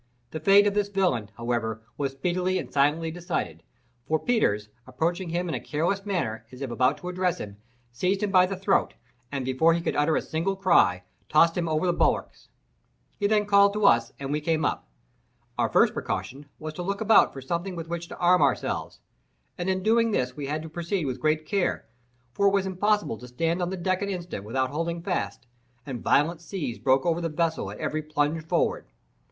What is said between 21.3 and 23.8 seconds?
care, for it was impossible to stand on